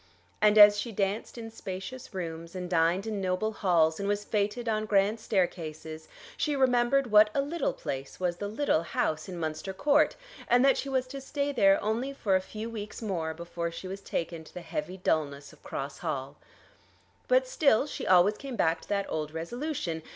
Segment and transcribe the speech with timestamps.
[0.41, 4.67] And as she danced in spacious rooms and dined in noble halls, and was fêted
[4.67, 9.73] on grand staircases, she remembered what a little place was the little house in Munster
[9.75, 10.15] Court,
[10.47, 13.87] and that she was to stay there only for a few weeks more before she
[13.87, 16.35] was taken to the heavy dulness of Cross Hall.
[17.27, 20.01] But still she always came back to that old resolution.